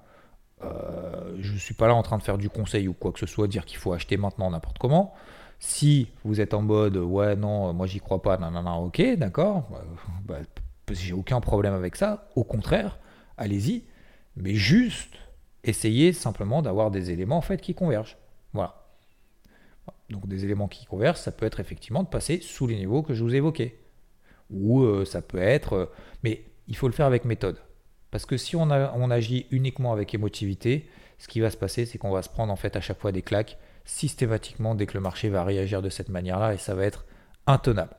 [0.63, 3.19] euh, je ne suis pas là en train de faire du conseil ou quoi que
[3.19, 5.15] ce soit, dire qu'il faut acheter maintenant n'importe comment.
[5.59, 9.69] Si vous êtes en mode ouais, non, moi j'y crois pas, nanana, ok, d'accord,
[10.25, 10.39] bah,
[10.87, 12.29] bah, j'ai aucun problème avec ça.
[12.35, 12.99] Au contraire,
[13.37, 13.85] allez-y,
[14.37, 15.15] mais juste
[15.65, 18.17] essayez simplement d'avoir des éléments en fait qui convergent.
[18.53, 18.75] Voilà.
[20.09, 23.15] Donc des éléments qui convergent, ça peut être effectivement de passer sous les niveaux que
[23.15, 23.79] je vous évoquais.
[24.51, 25.73] Ou euh, ça peut être...
[25.75, 25.87] euh,
[26.25, 27.61] mais il faut le faire avec méthode.
[28.11, 32.11] Parce que si on, agit uniquement avec émotivité, ce qui va se passer, c'est qu'on
[32.11, 35.29] va se prendre en fait à chaque fois des claques systématiquement dès que le marché
[35.29, 37.05] va réagir de cette manière-là et ça va être
[37.47, 37.95] intenable.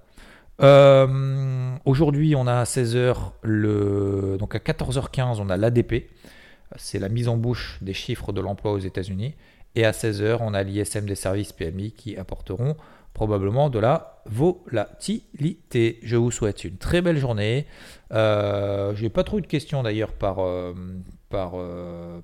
[0.62, 4.38] Euh, Aujourd'hui, on a à 16h, le...
[4.38, 6.10] donc à 14h15, on a l'ADP.
[6.76, 9.36] C'est la mise en bouche des chiffres de l'emploi aux États-Unis.
[9.76, 12.76] Et à 16h, on a l'ISM des services PMI qui apporteront
[13.14, 16.00] probablement de la volatilité.
[16.04, 17.66] Je vous souhaite une très belle journée.
[18.12, 20.74] Euh, Je n'ai pas trop de questions d'ailleurs par, euh,
[21.34, 22.20] euh,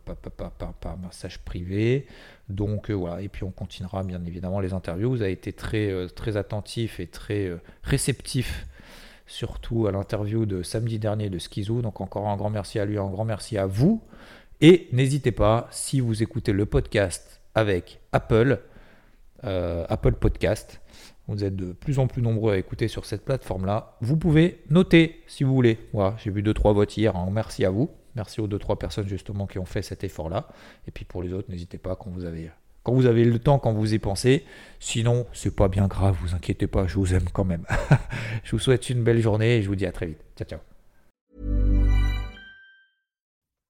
[1.03, 2.07] message privé.
[2.49, 5.09] Donc voilà, et puis on continuera bien évidemment les interviews.
[5.09, 7.51] Vous avez été très, très attentif et très
[7.83, 8.67] réceptif,
[9.25, 11.81] surtout à l'interview de samedi dernier de Skizou.
[11.81, 14.01] Donc encore un grand merci à lui, un grand merci à vous.
[14.61, 18.59] Et n'hésitez pas, si vous écoutez le podcast avec Apple,
[19.89, 20.81] Apple Podcast,
[21.27, 23.97] vous êtes de plus en plus nombreux à écouter sur cette plateforme-là.
[24.01, 25.77] Vous pouvez noter si vous voulez.
[25.93, 27.15] Voilà, j'ai vu 2-3 votes hier.
[27.15, 27.27] hein.
[27.31, 27.89] Merci à vous.
[28.15, 30.47] Merci aux 2-3 personnes justement qui ont fait cet effort-là.
[30.87, 32.49] Et puis pour les autres, n'hésitez pas quand vous avez,
[32.83, 34.43] quand vous avez le temps, quand vous y pensez.
[34.79, 37.65] Sinon, c'est pas bien grave, vous inquiétez pas, je vous aime quand même.
[38.43, 40.23] je vous souhaite une belle journée et je vous dis à très vite.
[40.37, 40.76] Ciao, ciao.